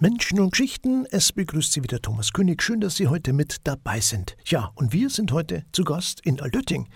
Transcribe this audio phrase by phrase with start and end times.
[0.00, 2.62] Menschen und Geschichten, es begrüßt Sie wieder Thomas König.
[2.62, 4.36] Schön, dass Sie heute mit dabei sind.
[4.44, 6.88] Ja, und wir sind heute zu Gast in Altötting.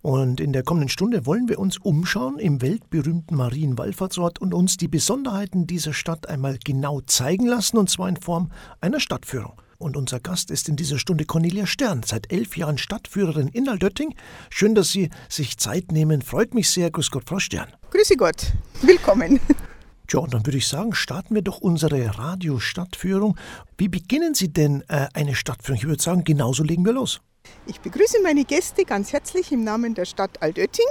[0.00, 4.88] Und in der kommenden Stunde wollen wir uns umschauen im weltberühmten Marienwallfahrtsort und uns die
[4.88, 8.50] Besonderheiten dieser Stadt einmal genau zeigen lassen, und zwar in Form
[8.80, 9.60] einer Stadtführung.
[9.76, 14.14] Und unser Gast ist in dieser Stunde Cornelia Stern, seit elf Jahren Stadtführerin in Altötting.
[14.48, 16.22] Schön, dass Sie sich Zeit nehmen.
[16.22, 16.90] Freut mich sehr.
[16.90, 17.68] Grüß Gott, Frau Stern.
[17.90, 18.54] Grüße Gott.
[18.80, 19.40] Willkommen.
[20.06, 23.36] Tja, und dann würde ich sagen, starten wir doch unsere Radiostadtführung.
[23.76, 25.78] Wie beginnen Sie denn äh, eine Stadtführung?
[25.78, 27.20] Ich würde sagen, genauso legen wir los.
[27.66, 30.86] Ich begrüße meine Gäste ganz herzlich im Namen der Stadt Altötting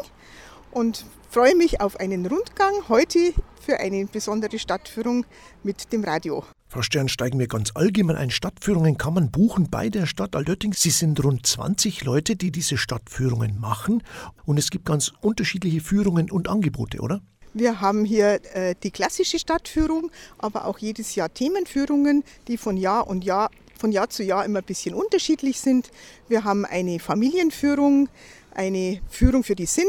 [0.72, 5.25] und freue mich auf einen Rundgang heute für eine besondere Stadtführung
[5.63, 6.44] mit dem Radio.
[6.67, 8.31] Frau Stern, steigen wir ganz allgemein ein.
[8.31, 10.73] Stadtführungen kann man buchen bei der Stadt Altötting.
[10.73, 14.03] Sie sind rund 20 Leute, die diese Stadtführungen machen.
[14.44, 17.22] Und es gibt ganz unterschiedliche Führungen und Angebote, oder?
[17.58, 23.08] Wir haben hier äh, die klassische Stadtführung, aber auch jedes Jahr Themenführungen, die von Jahr
[23.08, 25.89] und Jahr von Jahr zu Jahr immer ein bisschen unterschiedlich sind.
[26.28, 28.09] Wir haben eine Familienführung,
[28.53, 29.88] eine Führung für die Sinne,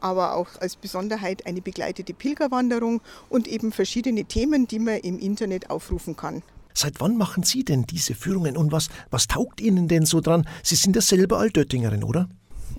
[0.00, 5.70] aber auch als Besonderheit eine begleitete Pilgerwanderung und eben verschiedene Themen, die man im Internet
[5.70, 6.44] aufrufen kann.
[6.72, 10.48] Seit wann machen Sie denn diese Führungen und was, was taugt Ihnen denn so dran?
[10.62, 12.28] Sie sind ja selber Altöttingerin, oder?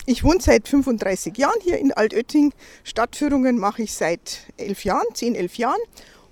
[0.05, 2.53] Ich wohne seit 35 Jahren hier in Altötting.
[2.83, 5.79] Stadtführungen mache ich seit elf Jahren, 10, 11 Jahren.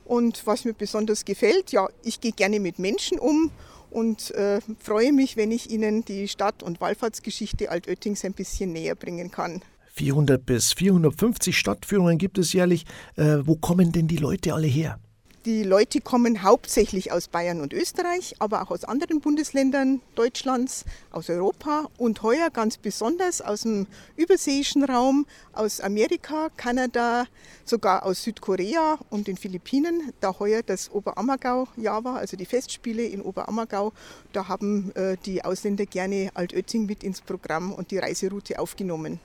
[0.06, 3.52] Und was mir besonders gefällt, ja, ich gehe gerne mit Menschen um
[3.90, 8.96] und äh, freue mich, wenn ich Ihnen die Stadt- und Wallfahrtsgeschichte Altöttings ein bisschen näher
[8.96, 9.62] bringen kann.
[9.94, 12.86] 400 bis 450 Stadtführungen gibt es jährlich.
[13.16, 15.00] Äh, wo kommen denn die Leute alle her?
[15.48, 21.30] Die Leute kommen hauptsächlich aus Bayern und Österreich, aber auch aus anderen Bundesländern Deutschlands, aus
[21.30, 23.88] Europa und heuer ganz besonders aus dem
[24.18, 27.28] überseeischen Raum, aus Amerika, Kanada,
[27.64, 33.22] sogar aus Südkorea und den Philippinen, da heuer das Oberammergau-Jahr war, also die Festspiele in
[33.22, 33.94] Oberammergau.
[34.34, 39.22] Da haben äh, die Ausländer gerne Altötting mit ins Programm und die Reiseroute aufgenommen.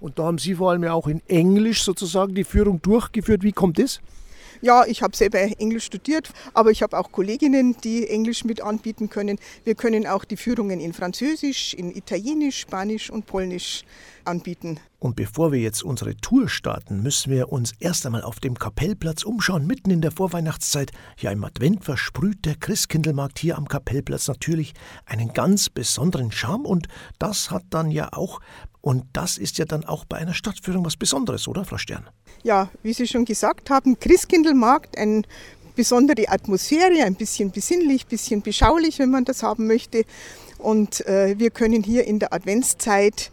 [0.00, 3.42] Und da haben Sie vor allem ja auch in Englisch sozusagen die Führung durchgeführt.
[3.42, 4.02] Wie kommt das?
[4.64, 9.10] Ja, ich habe selber Englisch studiert, aber ich habe auch Kolleginnen, die Englisch mit anbieten
[9.10, 9.40] können.
[9.64, 13.82] Wir können auch die Führungen in Französisch, in Italienisch, Spanisch und Polnisch
[14.24, 14.78] anbieten.
[15.00, 19.24] Und bevor wir jetzt unsere Tour starten, müssen wir uns erst einmal auf dem Kapellplatz
[19.24, 20.92] umschauen, mitten in der Vorweihnachtszeit.
[21.18, 24.74] Ja, im Advent versprüht der Christkindlmarkt hier am Kapellplatz natürlich
[25.06, 26.86] einen ganz besonderen Charme und
[27.18, 28.38] das hat dann ja auch,
[28.82, 32.08] und das ist ja dann auch bei einer Stadtführung was Besonderes, oder, Frau Stern?
[32.42, 35.24] Ja, wie Sie schon gesagt haben, Christkindlmarkt, ein
[35.74, 40.04] besondere Atmosphäre, ein bisschen besinnlich, ein bisschen beschaulich, wenn man das haben möchte.
[40.58, 43.30] Und äh, wir können hier in der Adventszeit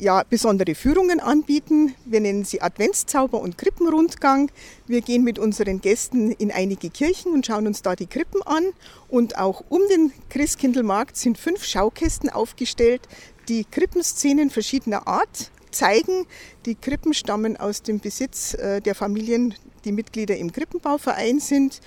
[0.00, 1.94] ja, besondere Führungen anbieten.
[2.04, 4.50] Wir nennen sie Adventszauber und Krippenrundgang.
[4.86, 8.64] Wir gehen mit unseren Gästen in einige Kirchen und schauen uns da die Krippen an.
[9.08, 13.02] Und auch um den Christkindlmarkt sind fünf Schaukästen aufgestellt,
[13.48, 16.26] die Krippenszenen verschiedener Art zeigen.
[16.66, 21.80] Die Krippen stammen aus dem Besitz äh, der Familien, die Mitglieder im Krippenbauverein sind.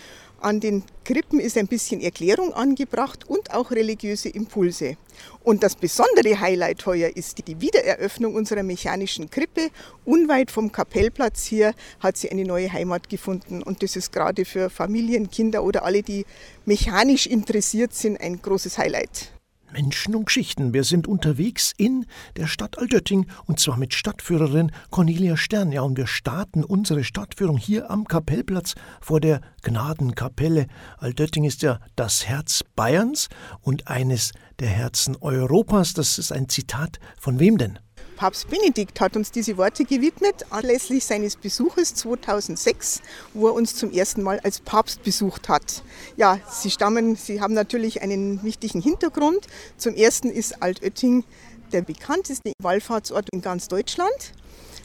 [0.43, 4.97] An den Krippen ist ein bisschen Erklärung angebracht und auch religiöse Impulse.
[5.41, 9.69] Und das besondere Highlight heuer ist die Wiedereröffnung unserer mechanischen Krippe.
[10.03, 13.63] Unweit vom Kapellplatz hier hat sie eine neue Heimat gefunden.
[13.63, 16.25] Und das ist gerade für Familien, Kinder oder alle, die
[16.65, 19.31] mechanisch interessiert sind, ein großes Highlight.
[19.73, 20.73] Menschen und Geschichten.
[20.73, 22.05] Wir sind unterwegs in
[22.37, 25.71] der Stadt Altötting und zwar mit Stadtführerin Cornelia Stern.
[25.71, 30.67] Ja, und wir starten unsere Stadtführung hier am Kapellplatz vor der Gnadenkapelle.
[30.99, 33.29] Altötting ist ja das Herz Bayerns
[33.61, 35.93] und eines der Herzen Europas.
[35.93, 37.79] Das ist ein Zitat von wem denn?
[38.15, 43.01] Papst Benedikt hat uns diese Worte gewidmet, anlässlich seines Besuches 2006,
[43.33, 45.83] wo er uns zum ersten Mal als Papst besucht hat.
[46.15, 49.47] Ja, sie stammen, sie haben natürlich einen wichtigen Hintergrund.
[49.77, 51.23] Zum ersten ist Altötting
[51.71, 54.33] der bekannteste Wallfahrtsort in ganz Deutschland.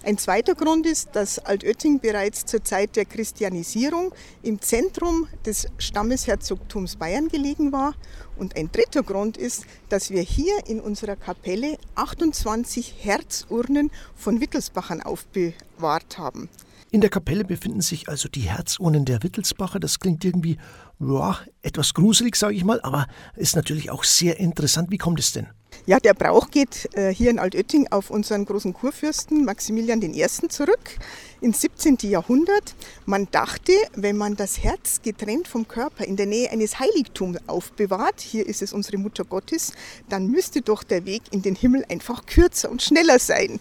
[0.05, 6.97] Ein zweiter Grund ist, dass Altötting bereits zur Zeit der Christianisierung im Zentrum des Stammesherzogtums
[6.97, 7.95] Bayern gelegen war.
[8.37, 15.03] Und ein dritter Grund ist, dass wir hier in unserer Kapelle 28 Herzurnen von Wittelsbachern
[15.03, 16.49] aufbewahrt haben.
[16.91, 19.81] In der Kapelle befinden sich also die Herzurnen der Wittelsbacher.
[19.81, 20.59] Das klingt irgendwie
[21.01, 24.91] ja, etwas gruselig, sage ich mal, aber ist natürlich auch sehr interessant.
[24.91, 25.49] Wie kommt es denn?
[25.89, 30.27] Ja, der Brauch geht äh, hier in Altötting auf unseren großen Kurfürsten Maximilian I.
[30.51, 30.99] zurück
[31.41, 31.97] ins 17.
[32.03, 32.75] Jahrhundert.
[33.07, 38.21] Man dachte, wenn man das Herz getrennt vom Körper in der Nähe eines Heiligtums aufbewahrt,
[38.21, 39.73] hier ist es unsere Mutter Gottes,
[40.11, 43.59] dann müsste doch der Weg in den Himmel einfach kürzer und schneller sein.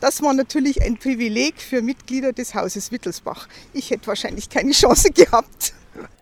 [0.00, 3.48] Das war natürlich ein Privileg für Mitglieder des Hauses Wittelsbach.
[3.72, 5.72] Ich hätte wahrscheinlich keine Chance gehabt.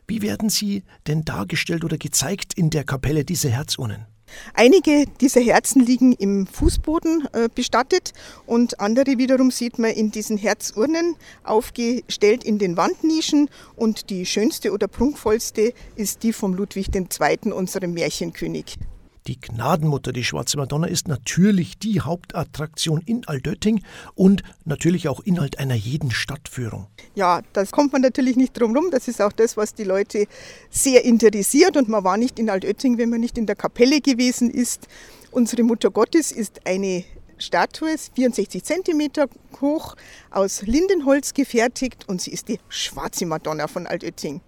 [0.06, 4.06] Wie werden sie denn dargestellt oder gezeigt in der Kapelle diese Herzurnen?
[4.54, 8.12] Einige dieser Herzen liegen im Fußboden äh, bestattet
[8.46, 14.72] und andere wiederum sieht man in diesen Herzurnen aufgestellt in den Wandnischen und die schönste
[14.72, 18.78] oder prunkvollste ist die vom Ludwig II., unserem Märchenkönig.
[19.28, 23.82] Die Gnadenmutter, die Schwarze Madonna, ist natürlich die Hauptattraktion in Altötting
[24.14, 26.86] und natürlich auch Inhalt einer jeden Stadtführung.
[27.14, 28.86] Ja, das kommt man natürlich nicht drum rum.
[28.90, 30.28] Das ist auch das, was die Leute
[30.70, 31.76] sehr interessiert.
[31.76, 34.88] Und man war nicht in Altötting, wenn man nicht in der Kapelle gewesen ist.
[35.30, 37.04] Unsere Mutter Gottes ist eine
[37.36, 39.28] Statue, 64 cm
[39.60, 39.94] hoch,
[40.30, 44.40] aus Lindenholz gefertigt und sie ist die schwarze Madonna von Altötting.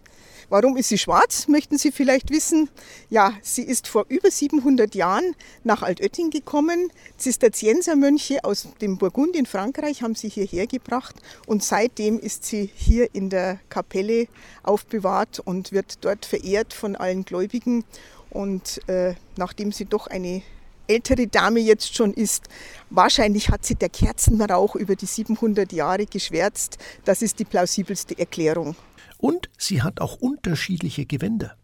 [0.50, 2.68] Warum ist sie schwarz, möchten Sie vielleicht wissen?
[3.08, 6.90] Ja, sie ist vor über 700 Jahren nach Altötting gekommen.
[7.18, 11.14] Zisterziensermönche aus dem Burgund in Frankreich haben sie hierher gebracht
[11.46, 14.26] und seitdem ist sie hier in der Kapelle
[14.64, 17.84] aufbewahrt und wird dort verehrt von allen Gläubigen.
[18.28, 20.42] Und äh, nachdem sie doch eine
[20.88, 22.48] ältere Dame jetzt schon ist.
[22.90, 26.78] Wahrscheinlich hat sie der Kerzenrauch über die 700 Jahre geschwärzt.
[27.04, 28.74] Das ist die plausibelste Erklärung.
[29.20, 31.54] Und sie hat auch unterschiedliche Gewänder.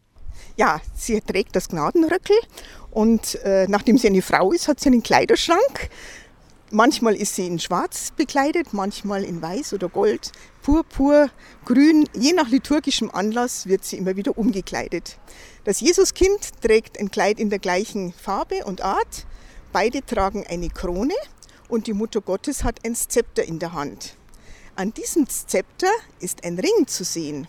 [0.56, 2.36] Ja, sie trägt das Gnadenröckel
[2.90, 5.90] und äh, nachdem sie eine Frau ist, hat sie einen Kleiderschrank.
[6.70, 10.32] Manchmal ist sie in Schwarz bekleidet, manchmal in Weiß oder Gold,
[10.62, 11.30] Purpur,
[11.64, 12.06] Grün.
[12.12, 15.18] Je nach liturgischem Anlass wird sie immer wieder umgekleidet.
[15.64, 19.26] Das Jesuskind trägt ein Kleid in der gleichen Farbe und Art.
[19.72, 21.14] Beide tragen eine Krone
[21.68, 24.16] und die Mutter Gottes hat ein Zepter in der Hand.
[24.78, 25.90] An diesem Zepter
[26.20, 27.46] ist ein Ring zu sehen.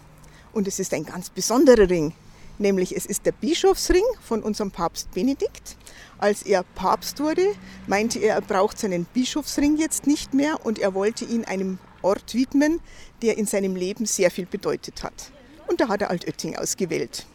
[0.53, 2.13] Und es ist ein ganz besonderer Ring.
[2.57, 5.75] Nämlich es ist der Bischofsring von unserem Papst Benedikt.
[6.19, 7.53] Als er Papst wurde,
[7.85, 12.33] meinte er, er braucht seinen Bischofsring jetzt nicht mehr und er wollte ihn einem Ort
[12.33, 12.79] widmen,
[13.21, 15.33] der in seinem Leben sehr viel bedeutet hat.
[15.67, 17.25] Und da hat er Altötting ausgewählt.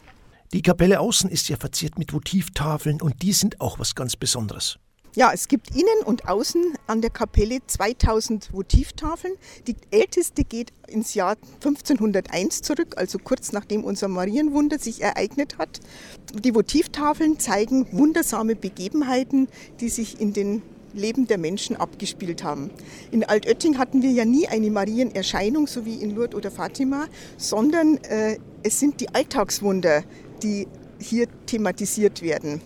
[0.53, 4.79] Die Kapelle außen ist ja verziert mit Votivtafeln und die sind auch was ganz Besonderes.
[5.15, 9.35] Ja, es gibt innen und außen an der Kapelle 2000 Votivtafeln.
[9.67, 15.81] Die älteste geht ins Jahr 1501 zurück, also kurz nachdem unser Marienwunder sich ereignet hat.
[16.33, 19.49] Die Votivtafeln zeigen wundersame Begebenheiten,
[19.79, 20.63] die sich in den
[20.95, 22.71] Leben der Menschen abgespielt haben.
[23.11, 27.05] In Altötting hatten wir ja nie eine Marienerscheinung, so wie in Lourdes oder Fatima,
[27.37, 30.03] sondern äh, es sind die Alltagswunder,
[30.41, 30.67] die
[30.99, 32.61] hier thematisiert werden.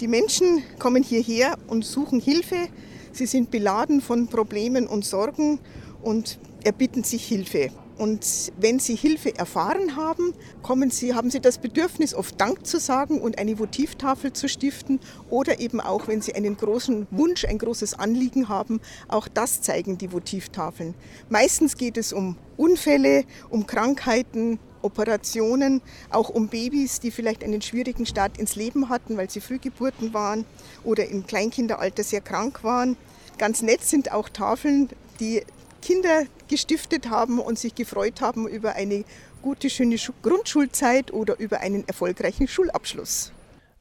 [0.00, 2.68] Die Menschen kommen hierher und suchen Hilfe.
[3.12, 5.58] Sie sind beladen von Problemen und Sorgen
[6.02, 7.70] und erbitten sich Hilfe.
[7.96, 12.78] Und wenn sie Hilfe erfahren haben, kommen sie, haben sie das Bedürfnis, oft Dank zu
[12.78, 15.00] sagen und eine Votivtafel zu stiften.
[15.30, 19.96] Oder eben auch, wenn sie einen großen Wunsch, ein großes Anliegen haben, auch das zeigen
[19.96, 20.94] die Votivtafeln.
[21.30, 28.06] Meistens geht es um Unfälle, um Krankheiten, Operationen, auch um Babys, die vielleicht einen schwierigen
[28.06, 30.44] Start ins Leben hatten, weil sie Frühgeburten waren
[30.84, 32.96] oder im Kleinkinderalter sehr krank waren.
[33.38, 34.88] Ganz nett sind auch Tafeln,
[35.20, 35.42] die
[35.82, 39.04] Kinder gestiftet haben und sich gefreut haben über eine
[39.42, 43.32] gute, schöne Grundschulzeit oder über einen erfolgreichen Schulabschluss.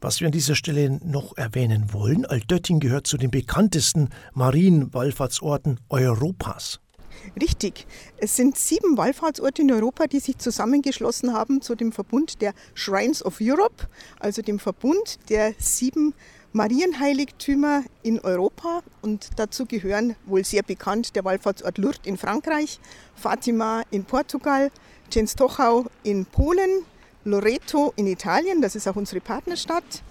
[0.02, 6.80] Was wir an dieser Stelle noch erwähnen wollen, Altötting gehört zu den bekanntesten Marienwallfahrtsorten Europas.
[7.40, 7.86] Richtig.
[8.18, 13.26] Es sind sieben Wallfahrtsorte in Europa, die sich zusammengeschlossen haben zu dem Verbund der Shrines
[13.26, 13.88] of Europe,
[14.20, 16.14] also dem Verbund der sieben
[16.56, 22.80] Marienheiligtümer in Europa und dazu gehören wohl sehr bekannt der Wallfahrtsort Lourdes in Frankreich,
[23.14, 24.72] Fatima in Portugal,
[25.10, 26.86] Częstochow in Polen,
[27.26, 30.02] Loreto in Italien, das ist auch unsere Partnerstadt,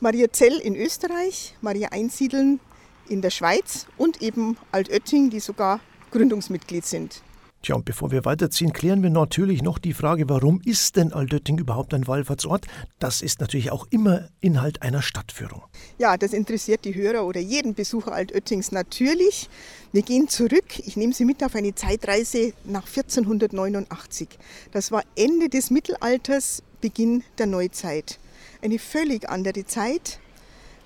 [0.00, 2.60] Maria Zell in Österreich, Maria Einsiedeln
[3.08, 5.80] in der Schweiz und eben Altötting, die sogar
[6.14, 7.22] Gründungsmitglied sind.
[7.64, 11.58] Tja, und bevor wir weiterziehen, klären wir natürlich noch die Frage, warum ist denn Altötting
[11.58, 12.66] überhaupt ein Wallfahrtsort?
[12.98, 15.62] Das ist natürlich auch immer Inhalt einer Stadtführung.
[15.96, 19.48] Ja, das interessiert die Hörer oder jeden Besucher Altöttings natürlich.
[19.92, 24.28] Wir gehen zurück, ich nehme Sie mit auf eine Zeitreise nach 1489.
[24.70, 28.18] Das war Ende des Mittelalters, Beginn der Neuzeit.
[28.60, 30.20] Eine völlig andere Zeit.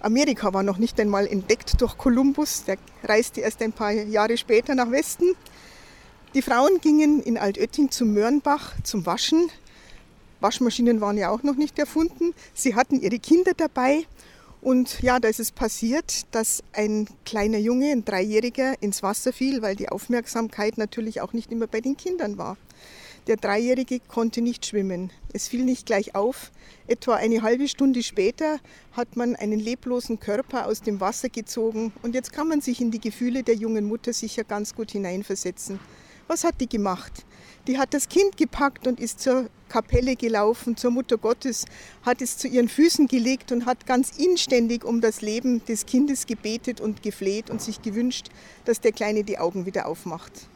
[0.01, 4.75] Amerika war noch nicht einmal entdeckt durch Kolumbus, der reiste erst ein paar Jahre später
[4.75, 5.35] nach Westen.
[6.35, 9.51] Die Frauen gingen in Altötting zum Mörnbach zum Waschen.
[10.41, 12.33] Waschmaschinen waren ja auch noch nicht erfunden.
[12.55, 14.07] Sie hatten ihre Kinder dabei
[14.61, 19.63] Und ja, da ist es passiert, dass ein kleiner Junge, ein Dreijähriger, ins Wasser fiel,
[19.63, 22.57] weil die Aufmerksamkeit natürlich auch nicht immer bei den Kindern war.
[23.29, 25.13] Der Dreijährige konnte nicht schwimmen.
[25.35, 26.51] Es fiel nicht gleich auf.
[26.87, 28.59] Etwa eine halbe Stunde später
[28.93, 32.91] hat man einen leblosen Körper aus dem Wasser gezogen und jetzt kann man sich in
[32.91, 35.79] die Gefühle der jungen Mutter sicher ganz gut hineinversetzen.
[36.27, 37.27] Was hat die gemacht?
[37.67, 41.67] Die hat das Kind gepackt und ist zur Kapelle gelaufen, zur Mutter Gottes,
[42.05, 46.25] hat es zu ihren Füßen gelegt und hat ganz inständig um das Leben des Kindes
[46.25, 48.29] gebetet und gefleht und sich gewünscht,
[48.65, 50.49] dass der Kleine die Augen wieder aufmacht.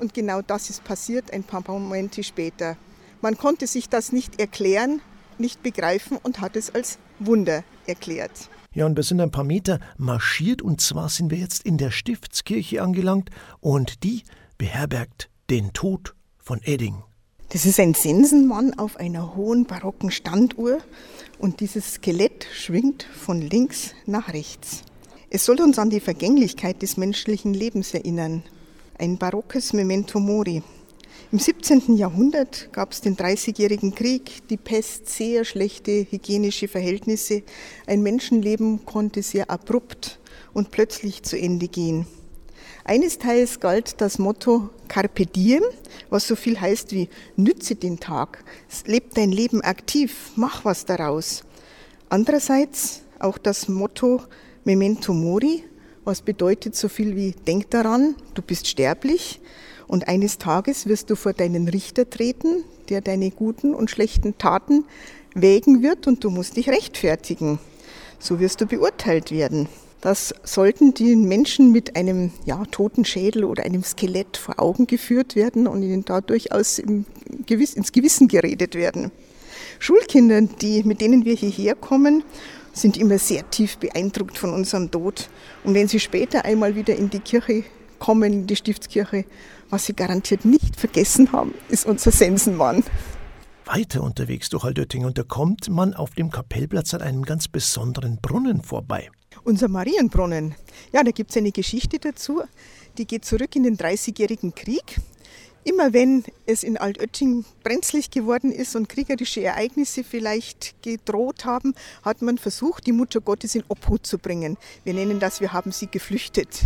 [0.00, 2.78] Und genau das ist passiert ein paar Momente später.
[3.20, 5.02] Man konnte sich das nicht erklären,
[5.36, 8.30] nicht begreifen und hat es als Wunder erklärt.
[8.72, 11.90] Ja, und wir sind ein paar Meter marschiert und zwar sind wir jetzt in der
[11.90, 13.28] Stiftskirche angelangt
[13.60, 14.22] und die
[14.56, 17.02] beherbergt den Tod von Edding.
[17.50, 20.78] Das ist ein Sensenmann auf einer hohen barocken Standuhr
[21.38, 24.82] und dieses Skelett schwingt von links nach rechts.
[25.28, 28.44] Es soll uns an die Vergänglichkeit des menschlichen Lebens erinnern
[29.00, 30.62] ein barockes Memento Mori.
[31.32, 31.96] Im 17.
[31.96, 37.42] Jahrhundert gab es den Dreißigjährigen Krieg, die Pest, sehr schlechte hygienische Verhältnisse.
[37.86, 40.20] Ein Menschenleben konnte sehr abrupt
[40.52, 42.06] und plötzlich zu Ende gehen.
[42.84, 45.62] Eines Teils galt das Motto Carpe Diem,
[46.10, 48.44] was so viel heißt wie nütze den Tag,
[48.84, 51.44] leb dein Leben aktiv, mach was daraus.
[52.10, 54.22] Andererseits auch das Motto
[54.64, 55.64] Memento Mori,
[56.04, 59.40] was bedeutet so viel wie denk daran, du bist sterblich
[59.86, 64.84] und eines Tages wirst du vor deinen Richter treten, der deine guten und schlechten Taten
[65.34, 67.58] wägen wird und du musst dich rechtfertigen.
[68.18, 69.68] So wirst du beurteilt werden.
[70.00, 75.36] Das sollten die Menschen mit einem ja, toten Schädel oder einem Skelett vor Augen geführt
[75.36, 79.10] werden und ihnen da durchaus ins Gewissen geredet werden.
[79.78, 82.22] Schulkinder, die, mit denen wir hierher kommen
[82.72, 85.28] sind immer sehr tief beeindruckt von unserem Tod.
[85.64, 87.64] Und wenn sie später einmal wieder in die Kirche
[87.98, 89.24] kommen, in die Stiftskirche,
[89.68, 92.82] was sie garantiert nicht vergessen haben, ist unser Sensenmann.
[93.66, 98.18] Weiter unterwegs durch Altötting und da kommt man auf dem Kapellplatz an einem ganz besonderen
[98.20, 99.10] Brunnen vorbei.
[99.44, 100.56] Unser Marienbrunnen.
[100.92, 102.42] Ja, da gibt es eine Geschichte dazu.
[102.98, 105.00] Die geht zurück in den Dreißigjährigen Krieg.
[105.62, 112.22] Immer wenn es in Altötting brenzlig geworden ist und kriegerische Ereignisse vielleicht gedroht haben, hat
[112.22, 114.56] man versucht, die Mutter Gottes in Obhut zu bringen.
[114.84, 116.62] Wir nennen das, wir haben sie geflüchtet.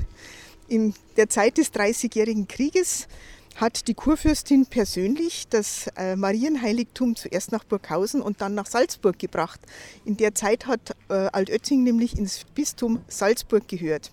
[0.69, 3.09] In der Zeit des Dreißigjährigen Krieges
[3.57, 9.61] hat die Kurfürstin persönlich das äh, Marienheiligtum zuerst nach Burghausen und dann nach Salzburg gebracht.
[10.05, 14.13] In der Zeit hat äh, Altötting nämlich ins Bistum Salzburg gehört.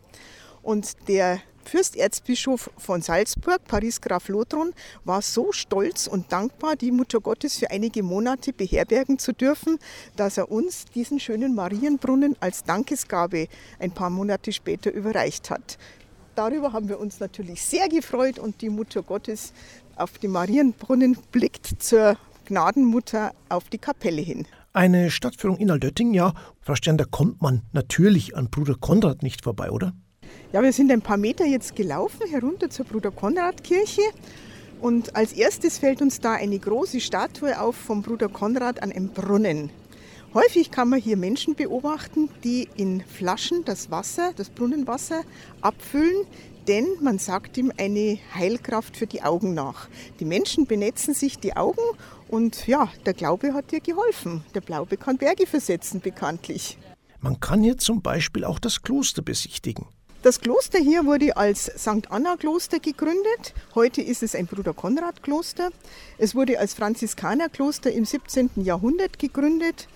[0.63, 7.19] Und der Fürsterzbischof von Salzburg, Paris Graf Lothron, war so stolz und dankbar, die Mutter
[7.19, 9.79] Gottes für einige Monate beherbergen zu dürfen,
[10.15, 13.47] dass er uns diesen schönen Marienbrunnen als Dankesgabe
[13.79, 15.77] ein paar Monate später überreicht hat.
[16.35, 19.53] Darüber haben wir uns natürlich sehr gefreut und die Mutter Gottes
[19.95, 24.47] auf den Marienbrunnen blickt zur Gnadenmutter auf die Kapelle hin.
[24.73, 29.43] Eine Stadtführung in Altötting, ja, Frau Stern, da kommt man natürlich an Bruder Konrad nicht
[29.43, 29.93] vorbei, oder?
[30.53, 34.01] Ja, wir sind ein paar Meter jetzt gelaufen, herunter zur Bruder Konrad Kirche.
[34.81, 39.07] Und als erstes fällt uns da eine große Statue auf vom Bruder Konrad an einem
[39.07, 39.69] Brunnen.
[40.33, 45.21] Häufig kann man hier Menschen beobachten, die in Flaschen das Wasser, das Brunnenwasser
[45.61, 46.25] abfüllen,
[46.67, 49.87] denn man sagt ihm eine Heilkraft für die Augen nach.
[50.19, 51.81] Die Menschen benetzen sich die Augen
[52.27, 54.43] und ja, der Glaube hat dir geholfen.
[54.53, 56.77] Der Glaube kann Berge versetzen, bekanntlich.
[57.21, 59.87] Man kann hier zum Beispiel auch das Kloster besichtigen.
[60.23, 62.11] Das Kloster hier wurde als St.
[62.11, 63.55] Anna Kloster gegründet.
[63.73, 65.71] Heute ist es ein Bruder Konrad Kloster.
[66.19, 68.51] Es wurde als Franziskanerkloster im 17.
[68.57, 69.87] Jahrhundert gegründet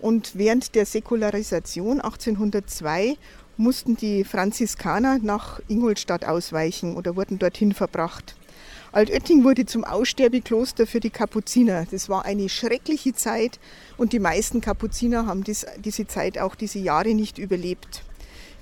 [0.00, 3.16] und während der Säkularisation 1802
[3.56, 8.36] mussten die Franziskaner nach Ingolstadt ausweichen oder wurden dorthin verbracht.
[8.92, 11.86] Altötting wurde zum Aussterbekloster für die Kapuziner.
[11.90, 13.58] Das war eine schreckliche Zeit
[13.96, 18.04] und die meisten Kapuziner haben dies, diese Zeit auch diese Jahre nicht überlebt.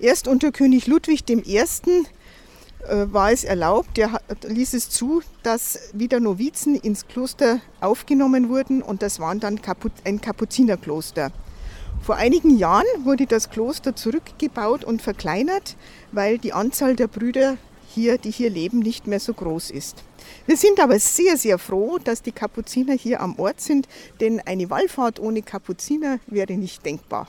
[0.01, 1.59] Erst unter König Ludwig I.
[1.59, 8.81] Äh, war es erlaubt, der ließ es zu, dass wieder Novizen ins Kloster aufgenommen wurden
[8.81, 9.61] und das waren dann
[10.05, 11.31] ein Kapuzinerkloster.
[12.01, 15.77] Vor einigen Jahren wurde das Kloster zurückgebaut und verkleinert,
[16.13, 17.59] weil die Anzahl der Brüder
[17.95, 20.03] hier, die hier leben, nicht mehr so groß ist.
[20.47, 23.87] Wir sind aber sehr, sehr froh, dass die Kapuziner hier am Ort sind,
[24.21, 27.29] denn eine Wallfahrt ohne Kapuziner wäre nicht denkbar.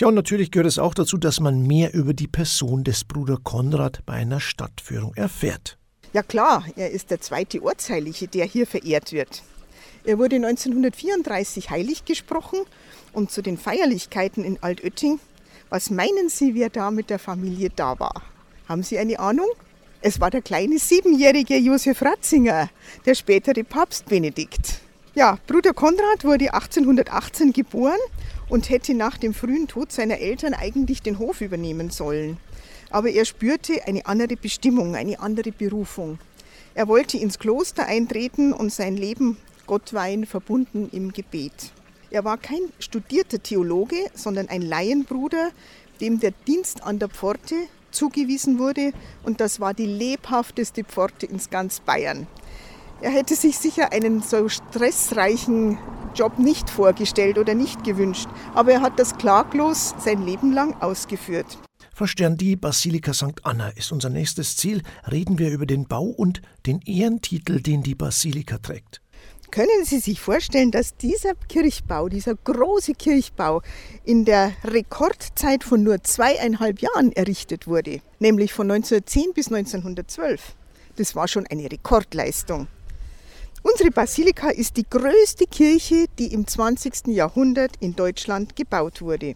[0.00, 3.36] Ja, und natürlich gehört es auch dazu, dass man mehr über die Person des Bruder
[3.36, 5.76] Konrad bei einer Stadtführung erfährt.
[6.14, 9.42] Ja klar, er ist der zweite Ortsheilige, der hier verehrt wird.
[10.04, 12.60] Er wurde 1934 heilig gesprochen
[13.12, 15.20] und zu den Feierlichkeiten in Altötting
[15.68, 18.22] Was meinen Sie, wer da mit der Familie da war?
[18.70, 19.50] Haben Sie eine Ahnung?
[20.00, 22.70] Es war der kleine siebenjährige Josef Ratzinger,
[23.04, 24.80] der spätere Papst Benedikt.
[25.14, 27.98] Ja, Bruder Konrad wurde 1818 geboren
[28.50, 32.36] und hätte nach dem frühen Tod seiner Eltern eigentlich den Hof übernehmen sollen.
[32.90, 36.18] Aber er spürte eine andere Bestimmung, eine andere Berufung.
[36.74, 41.72] Er wollte ins Kloster eintreten und sein Leben Gott weihen, verbunden im Gebet.
[42.10, 45.50] Er war kein studierter Theologe, sondern ein Laienbruder,
[46.00, 47.54] dem der Dienst an der Pforte
[47.92, 48.92] zugewiesen wurde
[49.22, 52.26] und das war die lebhafteste Pforte ins ganz Bayern.
[53.00, 55.78] Er hätte sich sicher einen so stressreichen
[56.14, 61.58] Job nicht vorgestellt oder nicht gewünscht, aber er hat das klaglos sein Leben lang ausgeführt.
[61.94, 63.44] Frau Stern, die Basilika St.
[63.44, 64.82] Anna ist unser nächstes Ziel.
[65.10, 69.02] Reden wir über den Bau und den Ehrentitel, den die Basilika trägt.
[69.50, 73.62] Können Sie sich vorstellen, dass dieser Kirchbau, dieser große Kirchbau
[74.04, 80.54] in der Rekordzeit von nur zweieinhalb Jahren errichtet wurde, nämlich von 1910 bis 1912?
[80.96, 82.68] Das war schon eine Rekordleistung.
[83.62, 87.08] Unsere Basilika ist die größte Kirche, die im 20.
[87.08, 89.34] Jahrhundert in Deutschland gebaut wurde.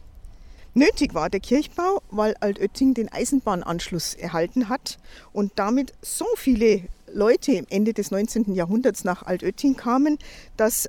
[0.73, 4.99] Nötig war der Kirchbau, weil Altötting den Eisenbahnanschluss erhalten hat
[5.35, 6.81] und damit so viele
[7.13, 8.55] Leute Ende des 19.
[8.55, 10.19] Jahrhunderts nach Altötting kamen,
[10.57, 10.89] dass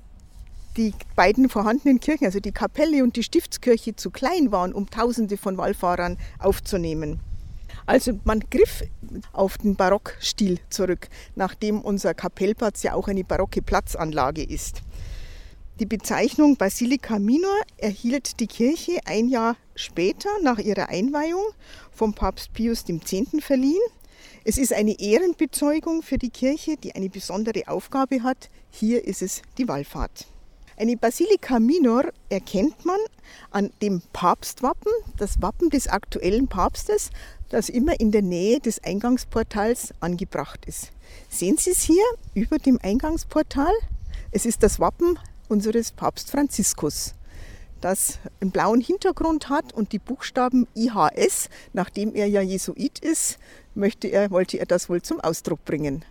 [0.77, 5.35] die beiden vorhandenen Kirchen, also die Kapelle und die Stiftskirche, zu klein waren, um Tausende
[5.35, 7.19] von Wallfahrern aufzunehmen.
[7.85, 8.83] Also man griff
[9.31, 14.81] auf den Barockstil zurück, nachdem unser Kapellplatz ja auch eine barocke Platzanlage ist.
[15.79, 21.43] Die Bezeichnung Basilica Minor erhielt die Kirche ein Jahr später nach ihrer Einweihung
[21.91, 23.11] vom Papst Pius X.
[23.41, 23.81] verliehen.
[24.45, 28.49] Es ist eine Ehrenbezeugung für die Kirche, die eine besondere Aufgabe hat.
[28.71, 30.27] Hier ist es die Wallfahrt.
[30.77, 32.99] Eine Basilika Minor erkennt man
[33.51, 37.11] an dem Papstwappen, das Wappen des aktuellen Papstes,
[37.55, 40.91] das immer in der Nähe des Eingangsportals angebracht ist.
[41.29, 43.73] Sehen Sie es hier über dem Eingangsportal?
[44.31, 47.15] Es ist das Wappen unseres Papst Franziskus
[47.85, 53.37] das einen blauen Hintergrund hat und die Buchstaben IHS, nachdem er ja Jesuit ist,
[53.75, 56.03] möchte er, wollte er das wohl zum Ausdruck bringen.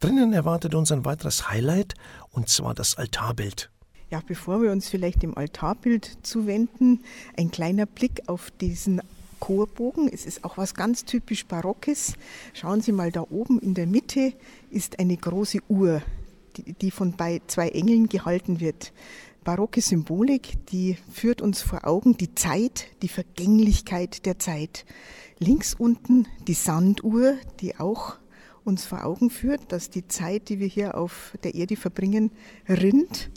[0.00, 1.94] Drinnen erwartet uns ein weiteres Highlight,
[2.30, 3.70] und zwar das Altarbild.
[4.10, 7.04] Ja, bevor wir uns vielleicht dem Altarbild zuwenden,
[7.36, 9.02] ein kleiner Blick auf diesen
[9.42, 10.08] Chorbogen.
[10.08, 12.14] Es ist auch was ganz typisch Barockes.
[12.54, 14.34] Schauen Sie mal, da oben in der Mitte
[14.70, 16.00] ist eine große Uhr,
[16.56, 17.14] die, die von
[17.48, 18.92] zwei Engeln gehalten wird
[19.44, 24.84] barocke Symbolik, die führt uns vor Augen die Zeit, die Vergänglichkeit der Zeit.
[25.40, 28.18] Links unten die Sanduhr, die auch
[28.64, 32.30] uns vor Augen führt, dass die Zeit, die wir hier auf der Erde verbringen,
[32.68, 33.30] rinnt.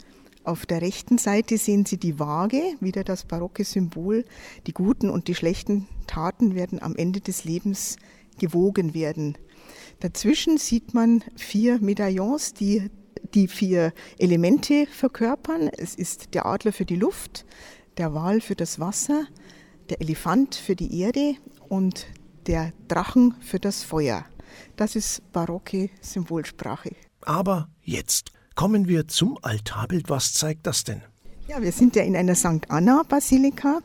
[0.46, 4.24] Auf der rechten Seite sehen Sie die Waage, wieder das barocke Symbol.
[4.68, 7.96] Die guten und die schlechten Taten werden am Ende des Lebens
[8.38, 9.36] gewogen werden.
[9.98, 12.92] Dazwischen sieht man vier Medaillons, die
[13.34, 15.68] die vier Elemente verkörpern.
[15.76, 17.44] Es ist der Adler für die Luft,
[17.98, 19.26] der Wal für das Wasser,
[19.88, 21.34] der Elefant für die Erde
[21.68, 22.06] und
[22.46, 24.24] der Drachen für das Feuer.
[24.76, 26.94] Das ist barocke Symbolsprache.
[27.22, 30.10] Aber jetzt kommen wir zum Altarbild.
[30.10, 31.02] Was zeigt das denn?
[31.46, 32.68] Ja, wir sind ja in einer St.
[32.68, 33.78] Anna-Basilika.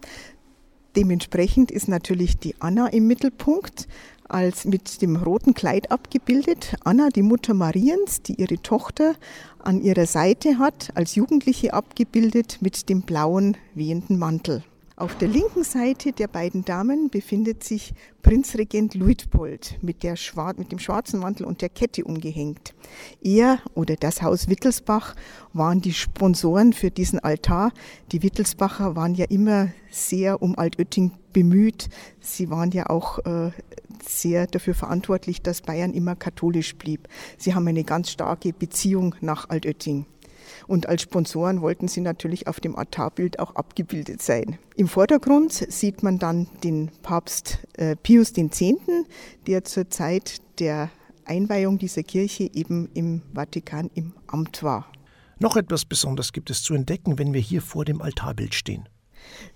[0.95, 3.87] Dementsprechend ist natürlich die Anna im Mittelpunkt
[4.27, 6.75] als mit dem roten Kleid abgebildet.
[6.83, 9.15] Anna, die Mutter Mariens, die ihre Tochter
[9.59, 14.63] an ihrer Seite hat, als Jugendliche abgebildet mit dem blauen wehenden Mantel.
[15.01, 20.15] Auf der linken Seite der beiden Damen befindet sich Prinzregent Luitpold mit, der,
[20.57, 22.75] mit dem schwarzen Mantel und der Kette umgehängt.
[23.19, 25.15] Er oder das Haus Wittelsbach
[25.53, 27.71] waren die Sponsoren für diesen Altar.
[28.11, 31.89] Die Wittelsbacher waren ja immer sehr um Altötting bemüht.
[32.19, 33.49] Sie waren ja auch äh,
[34.07, 37.07] sehr dafür verantwortlich, dass Bayern immer katholisch blieb.
[37.39, 40.05] Sie haben eine ganz starke Beziehung nach Altötting.
[40.67, 44.57] Und als Sponsoren wollten sie natürlich auf dem Altarbild auch abgebildet sein.
[44.75, 48.61] Im Vordergrund sieht man dann den Papst äh, Pius X.,
[49.47, 50.89] der zur Zeit der
[51.25, 54.91] Einweihung dieser Kirche eben im Vatikan im Amt war.
[55.39, 58.87] Noch etwas Besonderes gibt es zu entdecken, wenn wir hier vor dem Altarbild stehen.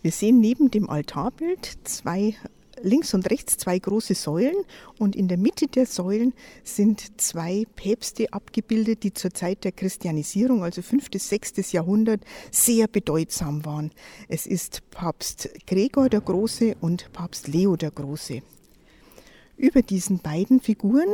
[0.02, 2.36] Wir sehen neben dem Altarbild zwei
[2.82, 4.56] links und rechts zwei große Säulen
[5.00, 6.34] und in der Mitte der Säulen
[6.64, 11.10] sind zwei Päpste abgebildet, die zur Zeit der Christianisierung, also 5.
[11.10, 11.72] bis 6.
[11.72, 13.92] Jahrhundert, sehr bedeutsam waren.
[14.28, 18.42] Es ist Papst Gregor der Große und Papst Leo der Große.
[19.58, 21.08] Über diesen beiden Figuren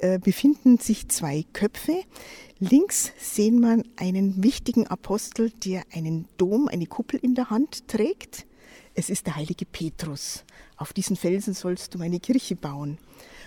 [0.00, 2.02] äh, befinden sich zwei Köpfe.
[2.58, 8.46] Links sehen wir einen wichtigen Apostel, der einen Dom, eine Kuppel in der Hand trägt.
[8.96, 10.44] Es ist der heilige Petrus.
[10.76, 12.98] Auf diesen Felsen sollst du meine Kirche bauen.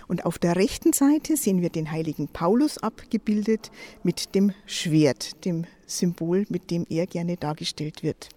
[0.06, 3.70] Und auf der rechten Seite sehen wir den heiligen Paulus abgebildet
[4.02, 8.28] mit dem Schwert, dem Symbol, mit dem er gerne dargestellt wird.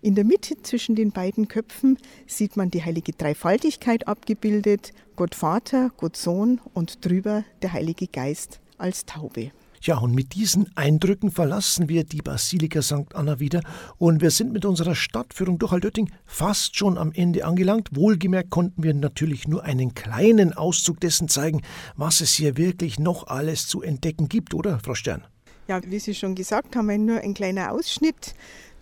[0.00, 5.90] In der Mitte zwischen den beiden Köpfen sieht man die heilige Dreifaltigkeit abgebildet, Gott Vater,
[5.98, 9.50] Gott Sohn und drüber der Heilige Geist als Taube.
[9.86, 13.14] Ja, und mit diesen Eindrücken verlassen wir die Basilika St.
[13.14, 13.60] Anna wieder
[13.98, 17.90] und wir sind mit unserer Stadtführung durch Altötting fast schon am Ende angelangt.
[17.92, 21.62] Wohlgemerkt konnten wir natürlich nur einen kleinen Auszug dessen zeigen,
[21.94, 25.24] was es hier wirklich noch alles zu entdecken gibt, oder, Frau Stern?
[25.68, 28.34] Ja, wie Sie schon gesagt haben, nur ein kleiner Ausschnitt.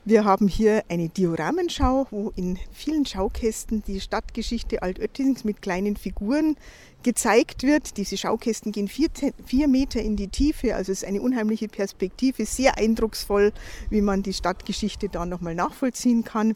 [0.06, 6.56] Wir haben hier eine Dioramenschau, wo in vielen Schaukästen die Stadtgeschichte Altöttings mit kleinen Figuren
[7.02, 7.96] gezeigt wird.
[7.96, 9.08] Diese Schaukästen gehen vier,
[9.46, 13.54] vier, Meter in die Tiefe, also es ist eine unheimliche Perspektive, sehr eindrucksvoll,
[13.88, 16.54] wie man die Stadtgeschichte da nochmal nachvollziehen kann.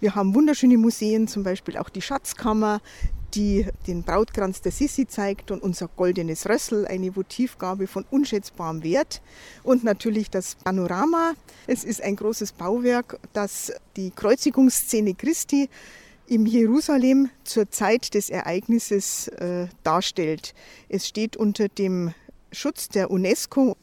[0.00, 2.80] Wir haben wunderschöne Museen, zum Beispiel auch die Schatzkammer,
[3.34, 9.20] die den Brautkranz der Sissi zeigt und unser goldenes Rössel, eine Votivgabe von unschätzbarem Wert.
[9.62, 11.32] Und natürlich das Panorama.
[11.66, 15.68] Es ist ein großes Bauwerk, das die Kreuzigungsszene Christi
[16.28, 20.54] im Jerusalem zur Zeit des Ereignisses äh, darstellt.
[20.88, 22.12] Es steht unter dem
[22.52, 23.76] Schutz der UNESCO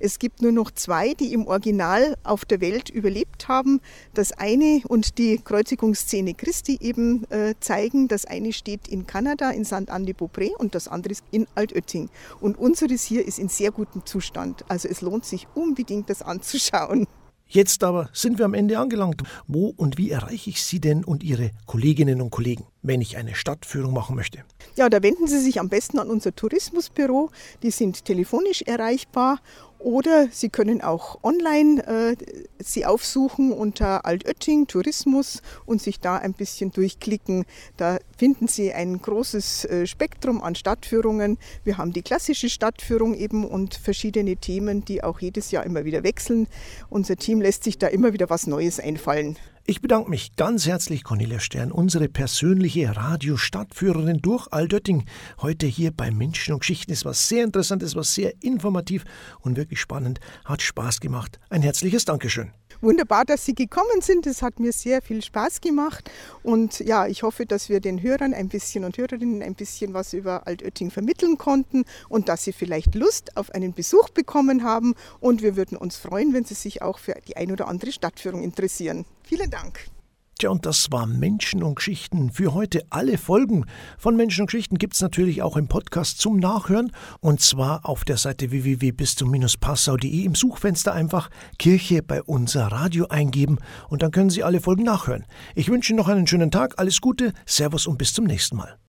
[0.00, 3.80] es gibt nur noch zwei, die im Original auf der Welt überlebt haben.
[4.14, 8.08] Das eine und die Kreuzigungsszene Christi eben äh, zeigen.
[8.08, 12.08] Das eine steht in Kanada, in Saint-Anne-de-Beaupré und das andere ist in Altötting.
[12.40, 14.64] Und unseres hier ist in sehr gutem Zustand.
[14.68, 17.06] Also es lohnt sich unbedingt, das anzuschauen.
[17.48, 19.22] Jetzt aber sind wir am Ende angelangt.
[19.46, 23.34] Wo und wie erreiche ich Sie denn und Ihre Kolleginnen und Kollegen, wenn ich eine
[23.34, 24.44] Stadtführung machen möchte?
[24.76, 27.30] Ja, da wenden Sie sich am besten an unser Tourismusbüro.
[27.62, 29.40] Die sind telefonisch erreichbar
[29.78, 32.16] oder Sie können auch online äh,
[32.58, 37.44] sie aufsuchen unter Altötting Tourismus und sich da ein bisschen durchklicken.
[37.76, 41.38] Da finden Sie ein großes äh, Spektrum an Stadtführungen.
[41.64, 46.02] Wir haben die klassische Stadtführung eben und verschiedene Themen, die auch jedes Jahr immer wieder
[46.02, 46.48] wechseln.
[46.88, 49.36] Unser Team lässt sich da immer wieder was Neues einfallen.
[49.68, 55.06] Ich bedanke mich ganz herzlich, Cornelia Stern, unsere persönliche Radiostadtführerin durch Aldötting.
[55.42, 56.92] Heute hier bei Menschen und Geschichten.
[56.92, 59.04] Es war sehr interessant, es war sehr informativ
[59.40, 60.20] und wirklich spannend.
[60.44, 61.40] Hat Spaß gemacht.
[61.50, 62.52] Ein herzliches Dankeschön.
[62.80, 64.28] Wunderbar, dass Sie gekommen sind.
[64.28, 66.10] Es hat mir sehr viel Spaß gemacht.
[66.44, 70.12] Und ja, ich hoffe, dass wir den Hörern ein bisschen und Hörerinnen ein bisschen was
[70.12, 74.94] über Altötting vermitteln konnten und dass Sie vielleicht Lust auf einen Besuch bekommen haben.
[75.18, 78.44] Und wir würden uns freuen, wenn Sie sich auch für die ein oder andere Stadtführung
[78.44, 79.06] interessieren.
[79.26, 79.90] Vielen Dank.
[80.38, 82.82] Tja, und das war Menschen und Geschichten für heute.
[82.90, 83.64] Alle Folgen
[83.98, 86.92] von Menschen und Geschichten gibt es natürlich auch im Podcast zum Nachhören.
[87.20, 93.58] Und zwar auf der Seite www.bistum-passau.de im Suchfenster einfach Kirche bei unser Radio eingeben
[93.88, 95.24] und dann können Sie alle Folgen nachhören.
[95.56, 98.78] Ich wünsche Ihnen noch einen schönen Tag, alles Gute, Servus und bis zum nächsten Mal.